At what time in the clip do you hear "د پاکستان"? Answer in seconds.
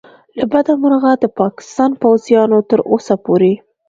1.19-1.91